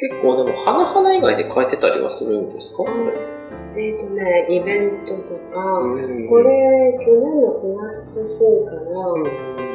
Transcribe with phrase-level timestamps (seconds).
[0.00, 2.84] 結構でも、花々以外で変えてたりはするんですか、
[3.76, 6.26] えっとね、イベントとか、うん。
[6.26, 8.88] これ、去年の9月過ぎから、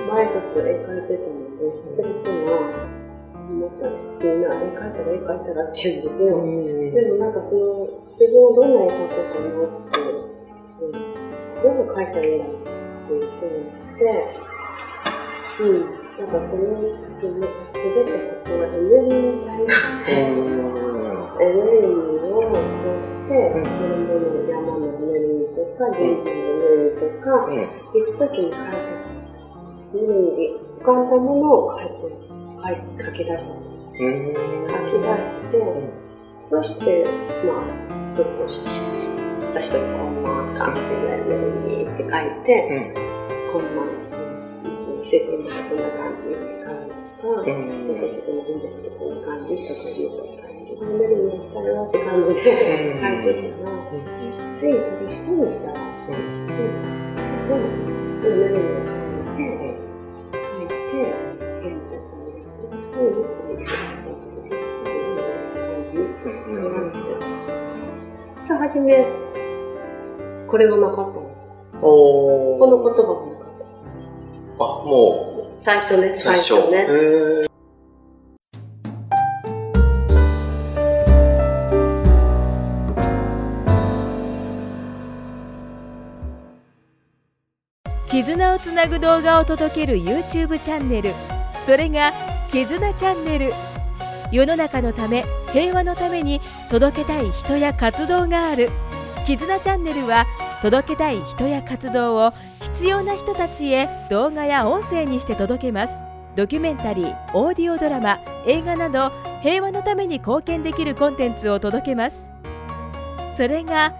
[0.10, 2.58] 前ちょっと絵描いてたので、知ってる人が、
[3.46, 3.86] また
[4.20, 6.42] みんな絵描いたら絵描いたらって言うんですよ。
[6.42, 10.02] でもなんかその、自分をどんな絵描こうかなって、
[10.82, 10.92] うん、
[11.62, 14.06] どう描いたらいいんだろうっていうふうにって、
[15.62, 16.30] うん、なん。
[16.30, 16.64] かその
[17.20, 19.74] 時に、すべてここはエネルギーみたいな、
[20.10, 23.32] エネルギーを通して、
[23.78, 27.54] そういうもの山のエネルギーとか、人生のエネルギーとか、うん。
[27.94, 29.00] 行くときに書いて、
[29.94, 31.10] エネルギー、浮かん。
[31.10, 32.18] だものを書いて、
[33.00, 33.64] 書書き出したん。
[33.64, 33.90] ですよ。
[34.70, 35.54] 書き出して、
[36.50, 37.06] そして、
[37.46, 40.24] まあ、ちょっとしした人にこん。
[40.24, 42.94] な感じのエネルギーって書いて、
[43.52, 43.62] こん。
[43.76, 44.15] な、
[45.02, 53.78] 季節にこんな感じとか、なんかそこの神社ってこんな感じとかいう感じで、エネルギーしたよって感じで書いてたら、
[54.54, 56.64] ついそれ一人にしたら、一人にしたら、
[57.56, 59.62] エネルギーを書い
[60.18, 61.96] て、書いて、
[62.96, 63.86] うですね。
[68.76, 69.06] 初め、
[70.48, 73.35] これもなかったんですこの言葉も。
[74.58, 76.78] あ、も最初ね、う、最初ね。
[76.78, 77.46] へー。
[88.10, 91.14] 絆をつなぐ動画を届ける YouTube チャンネル。
[91.66, 92.14] それが
[92.50, 93.52] 絆チャンネル。
[94.32, 98.70] 世の中のため平和のために届けたい人や活動がある。
[99.26, 100.26] 絆チャンネルは
[100.62, 102.32] 届けたい人や活動を
[102.66, 106.02] 必要な人たちへ動画や音声にして届けます。
[106.36, 112.28] ドキュメンタリーオーディオドラマ映画など平和のために貢献できるコンテンツを届けます。
[113.30, 113.94] それが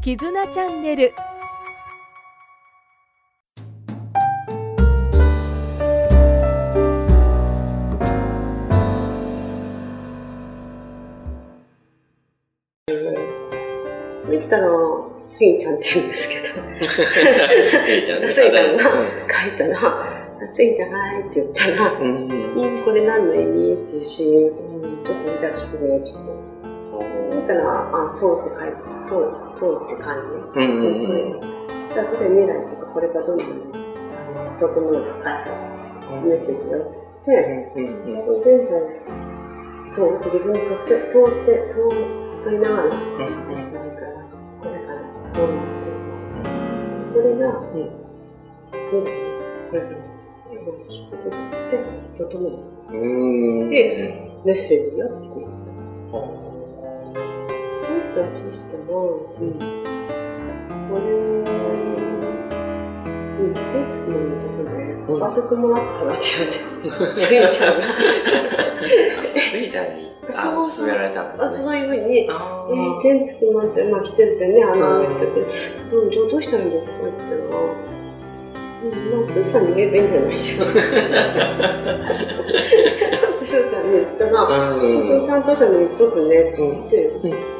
[0.00, 1.14] 絆チャンネル。
[14.28, 14.68] 見たら、
[15.28, 16.44] スイちゃんって言うんですけど。
[16.88, 20.18] スイちゃんが書いたら、
[20.52, 22.28] スイちゃんはいって言ったら、うん。
[22.56, 26.38] うん、これ何の意味っていうし、うん、ちょっとじゃあ聞くね、ちょっと。
[27.36, 29.20] 見たら、あ、通って書いて、通
[29.54, 30.16] 通って感
[30.56, 30.64] じ。
[30.64, 31.58] うんうんうん。
[31.92, 33.52] じゃあそれ未来とかこれからどんどん、あ
[34.32, 35.52] の、整えて書いた
[36.24, 37.36] メッセージをして、
[37.76, 38.72] うんうんうん現在、
[39.92, 42.96] そう、自分にとって、通って、通取りながら、し
[43.68, 44.37] たいから、
[45.44, 45.48] っ
[47.04, 47.08] て。
[47.08, 47.84] それが、未
[48.92, 49.06] 来
[49.74, 49.96] に、
[50.46, 51.36] 自分に聞くこと
[51.70, 51.74] で、
[52.14, 52.68] 整う。
[53.68, 53.74] で
[54.44, 55.48] メッセージよって。
[58.88, 59.52] もうん、
[60.88, 61.00] これ、
[63.38, 63.60] うん、手
[63.92, 66.28] つくののとこで、うん買わせてもらったらって
[66.82, 67.84] 言われて、スイちゃんが。
[69.50, 71.44] スイちゃんに、 あ、そうそう勧められたんですね。
[71.46, 75.40] あそういうふうに、あえー、天つくなんて、まあ来てるってね、あの、言ってて、
[75.92, 77.60] うん、じゃあどうしたらいいんですかって言ったら、
[78.78, 80.72] うん、まあ、スーさんに言えばいいんじゃないでしょうか。
[83.46, 85.06] スーさんに言ったら、うん。
[85.06, 87.58] その担当者に言っとくねって言って、うんえ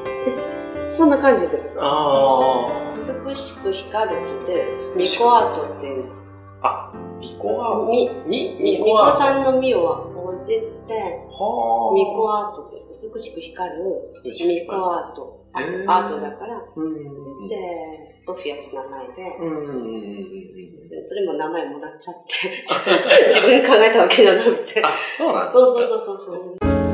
[0.93, 1.62] そんな感じで。
[1.78, 2.69] あ
[3.27, 4.65] 美しく光るって、
[4.97, 6.23] ミコアートって言うんです。
[6.62, 6.93] あ。
[7.19, 9.81] あ、ミコアみ、み、こさんのみを
[10.15, 10.95] 応じて、
[11.29, 15.39] はミコアートって美しく光る美しくミコアート。
[15.53, 17.49] アへーートだから、うん。
[17.49, 17.57] で、
[18.19, 19.15] ソフィアって名前で、
[21.07, 22.65] それも名前もらっちゃって、
[23.28, 24.83] 自分で考えたわけじゃなくて。
[24.84, 25.65] あ、そうなんですか。
[25.65, 26.88] そうそうそうそうそう。